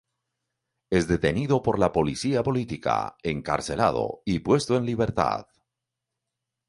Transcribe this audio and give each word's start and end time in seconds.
Es 0.89 1.07
detenido 1.07 1.61
por 1.61 1.77
la 1.77 1.91
policía 1.93 2.41
política, 2.41 3.17
encarcelado 3.21 4.23
y 4.25 4.39
puesto 4.39 4.75
en 4.75 4.87
libertad. 4.87 5.45